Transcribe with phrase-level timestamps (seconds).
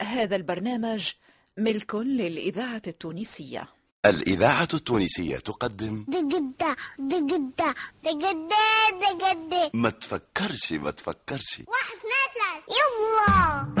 [0.00, 1.10] هذا البرنامج
[1.56, 3.68] ملك للإذاعة التونسية.
[4.06, 8.56] الإذاعة التونسية تقدم دقدة دقدة دقدة
[9.00, 9.70] دقدة.
[9.74, 11.62] ما تفكرش ما تفكرش.
[11.68, 12.64] واحد اثنين ثلاثة.
[12.76, 13.74] يلا.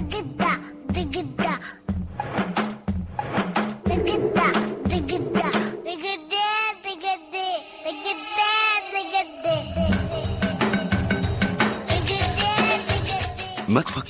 [0.00, 0.60] دقدة
[0.90, 1.35] دقدة.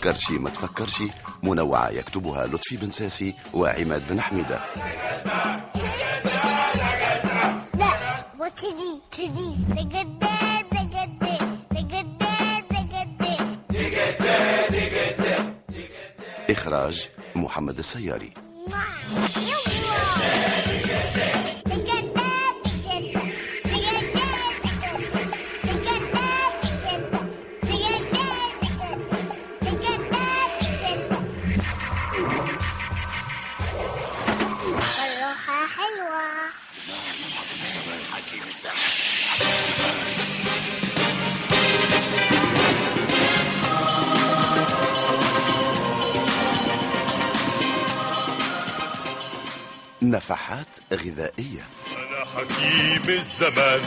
[0.07, 1.02] تفكرش ما تفكرش.
[1.43, 4.61] منوعة يكتبها لطفي بن ساسي وعماد بن حميدة.
[7.75, 7.90] لا
[9.68, 10.29] دقدة
[10.72, 11.36] دقدة
[16.50, 18.31] إخراج محمد السياري.
[50.03, 51.65] نفحات غذائية.
[51.98, 53.81] أنا حكيم الزمان.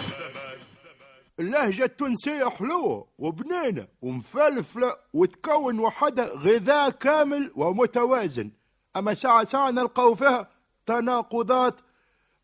[1.40, 8.52] اللهجة التونسية حلوة وبنينة ومفلفلة وتكون وحدها غذاء كامل ومتوازن.
[8.96, 10.50] أما ساعة ساعة نلقاو فيها
[10.86, 11.76] تناقضات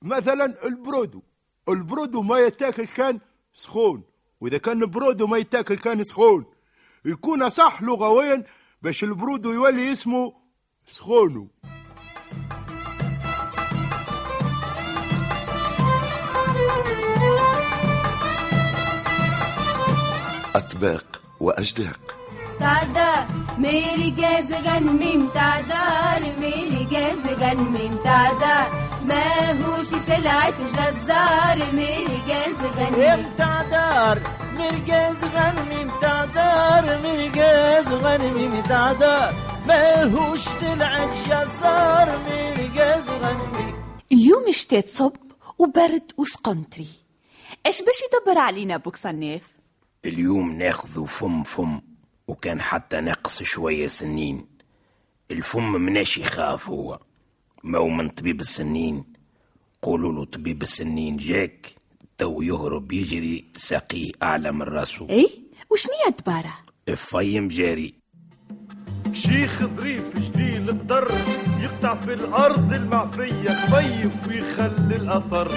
[0.02, 1.22] مثلا البرودو.
[1.70, 3.20] البرودو ما يتاكل كان
[3.54, 4.04] سخون.
[4.42, 6.46] وإذا كان برودو ما يتاكل كان سخون.
[7.06, 8.44] يكون صح لغويا
[8.82, 10.34] باش البرود يولي اسمه
[10.88, 11.48] سخونو.
[20.56, 22.16] أطباق وأجداق.
[22.60, 23.28] تعدار
[23.58, 34.20] ميري جاز غنميم تعدار ميري جاز غنميم تعدار ماهوش سلعة جزار مرجاز غني امتع دار
[34.58, 39.34] مرجاز غنمي امتع دار مرجاز غنمي امتع دار
[39.68, 43.74] ماهوش سلعة جزار مرجاز غنمي.
[44.12, 45.14] اليوم شتات صب
[45.60, 46.88] وبرد وسقنتري.
[47.66, 49.52] إيش باش يدبر علينا بوك صناف
[50.06, 51.82] اليوم ناخذه فم فم
[52.28, 54.48] وكان حتى نقص شوية سنين.
[55.32, 57.00] الفم مناش يخاف هو.
[57.66, 59.04] ما هو من طبيب السنين.
[59.82, 61.76] قولوا له طبيب السنين جاك
[62.18, 65.10] تو يهرب يجري ساقيه أعلى من راسه.
[65.10, 65.30] اي
[65.72, 66.54] وشنيا دبارة
[66.90, 67.94] الفيم جاري.
[69.14, 71.12] شيخ ظريف جليل قدر
[71.60, 75.52] يقطع في الأرض المعفية خفيف ويخلي الأثر.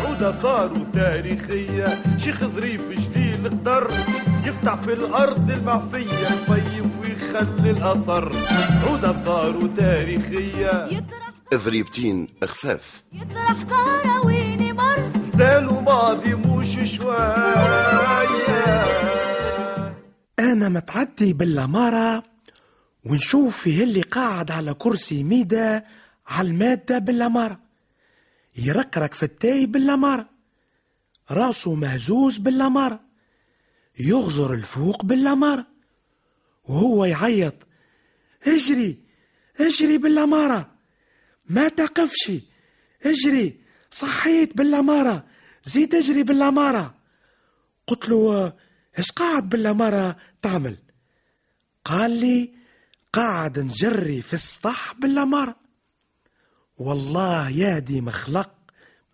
[0.00, 2.02] عود آثاره تاريخية.
[2.18, 3.90] شيخ ظريف جليل قدر
[4.44, 8.32] يقطع في الأرض المعفية خفيف ويخلي الأثر.
[8.86, 10.88] عود آثاره تاريخية.
[11.54, 17.60] ذريبتين خفاف يطرح زهرة وين مر زالوا ماضي مش شوية.
[20.38, 22.24] أنا متعدي بالأمارة
[23.04, 25.84] ونشوف فيه اللي قاعد على كرسي ميدة
[26.28, 27.60] على المادة بالأمارة
[28.56, 30.28] يركرك في التاي بالأمارة
[31.30, 33.00] راسه مهزوز بالأمارة
[34.00, 35.66] يغزر الفوق بالأمارة
[36.64, 37.54] وهو يعيط
[38.46, 38.98] اجري
[39.60, 40.69] اجري بالأمارة
[41.50, 42.32] ما تقفش.
[43.02, 43.60] اجري.
[43.90, 45.24] صحيت بالأمارة.
[45.64, 46.94] زيد اجري بالأمارة.
[47.86, 48.52] قلت له
[48.98, 50.76] إيش قاعد بالأمارة تعمل؟
[51.84, 52.52] قال لي
[53.12, 55.56] قاعد نجري في السطح بالأمارة.
[56.76, 58.50] والله يهدي مخلق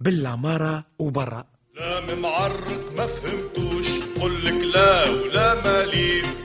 [0.00, 1.46] بالأمارة وبرا.
[1.74, 3.86] لا معرق ما فهمتوش.
[4.20, 6.36] قل لك لا ولا ماليف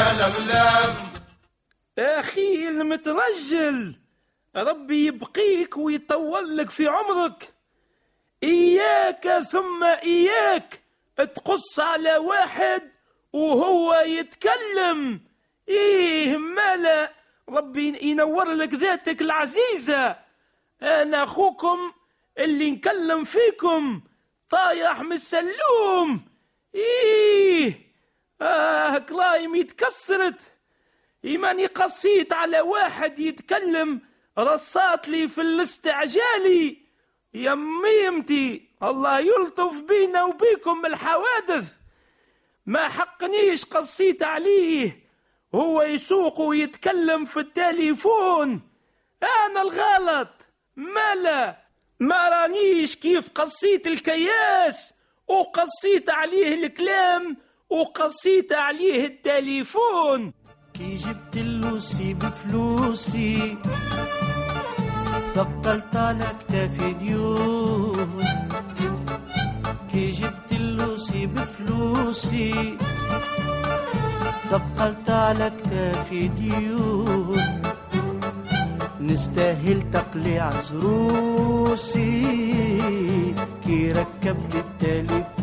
[0.08, 0.66] يا
[1.98, 3.96] يا أخي المترجل
[4.56, 7.54] ربي يبقيك ويطول لك في عمرك.
[8.42, 10.85] إياك ثم إياك.
[11.16, 12.90] تقص على واحد
[13.32, 15.20] وهو يتكلم.
[15.68, 17.12] إيه مالا
[17.48, 20.16] ربي ينور لك ذاتك العزيزة.
[20.82, 21.92] أنا أخوكم
[22.38, 24.00] اللي نكلم فيكم
[24.50, 26.20] طايح من السلوم
[26.74, 27.80] إيه
[28.40, 30.40] آه كلايم يتكسرت.
[31.24, 34.00] إيماني قصيت على واحد يتكلم
[34.38, 36.76] رصات لي في الاستعجالي
[37.34, 41.72] يا ميمتي الله يلطف بينا وبيكم الحوادث.
[42.66, 45.06] ما حقنيش قصيت عليه.
[45.54, 48.60] هو يسوق ويتكلم في التليفون.
[49.22, 50.28] أنا الغلط.
[50.76, 51.56] مالا
[52.00, 54.94] ما رانيش كيف قصيت الكياس.
[55.28, 57.36] وقصيت عليه الكلام.
[57.70, 60.32] وقصيت عليه التليفون.
[60.74, 63.56] كي جبت اللوسي بفلوسي
[65.34, 68.45] ثقلت على كتافي ديون.
[71.26, 72.76] بفلوسي.
[74.50, 77.42] ثقلت على كتافي ديون.
[79.00, 82.24] نستاهل تقليع زروسي.
[83.66, 85.35] كي ركبت التليفون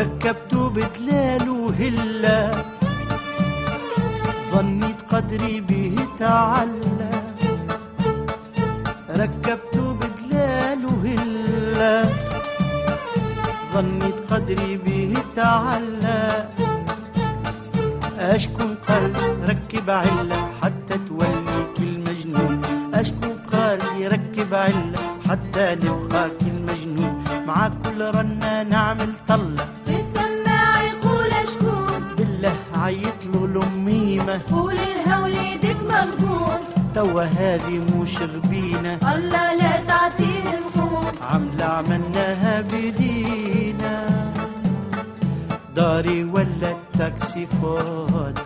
[0.00, 2.40] ركبته بدلال وهلا
[4.52, 7.12] ظنيت قدري به تعلى.
[9.22, 12.04] ركبته بدلال وهلا
[13.74, 16.48] ظنيت قدري به تعلى.
[18.18, 19.12] أشكون قال
[19.48, 22.60] ركب علة حتى توليك المجنون
[22.94, 25.09] أشكون قال يركب علة
[25.60, 27.24] حتى نبقاك المجنون.
[27.46, 29.66] مع كل رنة نعمل طلة.
[29.86, 34.40] في السماعة يقول شكون بالله عيط له الأميمة.
[34.50, 36.60] قول الهول يدك مغبون
[36.94, 43.96] توا هذه مو شغبينة الله لا تعطيه الخون عملة عملناها بدينا
[45.76, 48.42] داري ولا التاكسي فاضي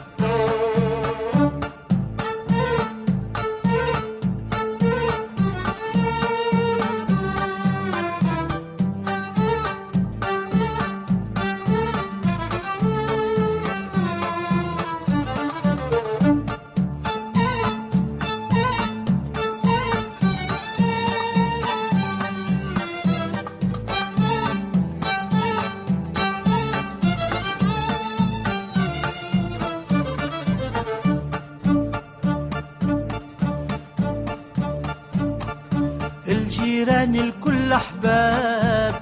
[36.84, 38.94] الجيران الكل أحباب.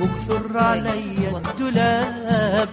[0.00, 2.68] وكثر علي الدولاب.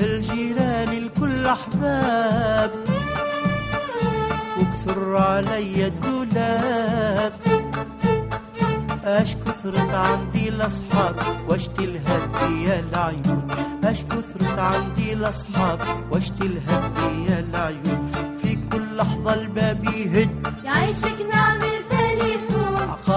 [0.00, 2.70] الجيران الكل أحباب.
[4.58, 7.32] وكثر علي الدولاب.
[9.04, 11.14] اش كثرت عندي الأصحاب
[11.80, 13.48] الهدي يا العيون.
[13.84, 15.80] اش كثرت عندي الأصحاب
[16.40, 18.12] الهدي يا العيون.
[18.42, 20.46] في كل لحظة الباب يهد.
[20.64, 21.15] يعيشك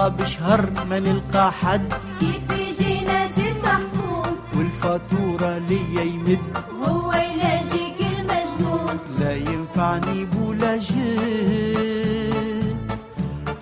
[0.00, 1.92] عقاب شهر ما نلقى حد.
[2.20, 6.38] كيف يجينا زيت محفون والفاتورة ليا يمد.
[6.82, 12.76] هو يلاجيك المجنون لا ينفعني بولا جد.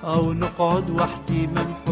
[0.05, 1.88] أو نقعد وحدي منحون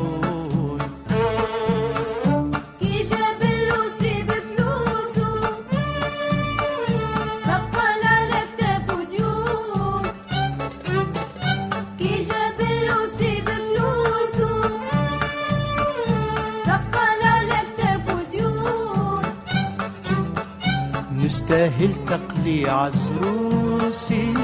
[21.46, 24.34] نستاهل تقليع زروسي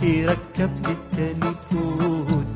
[0.00, 2.54] كي ركبت التليفون.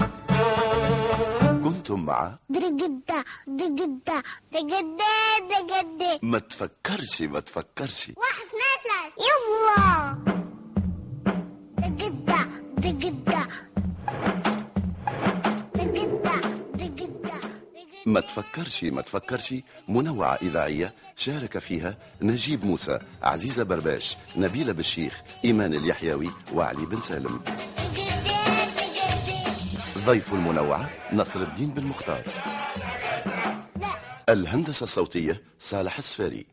[1.64, 5.12] كنتم مع دقدة دقدة دقدة
[5.50, 8.12] دقدة ما تفكرش ما تفكرش.
[8.16, 9.12] واحد اثنين ثلاثة.
[9.28, 10.31] يلا.
[18.12, 19.54] ما تفكرش ما تفكرش.
[19.88, 27.40] منوعة إذاعية شارك فيها نجيب موسى عزيزة برباش نبيلة بالشيخ إيمان اليحيوي وعلي بن سالم.
[30.06, 32.22] ضيف المنوعة نصر الدين بن مختار.
[34.28, 36.46] الهندسة الصوتية صالح السفاري.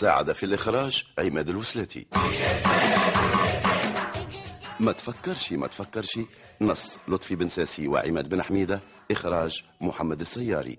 [0.00, 2.06] ساعد في الإخراج عماد الوسلاتي
[4.80, 6.18] ما تفكرش ما تفكرش.
[6.60, 8.80] نص لطفي بن ساسي وعماد بن حميدة
[9.10, 10.78] إخراج محمد السياري.